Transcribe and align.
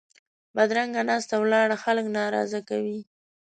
بدرنګه 0.55 1.01
ناسته 1.09 1.35
ولاړه 1.39 1.77
خلک 1.83 2.05
ناراضه 2.17 2.59
کوي 2.69 2.99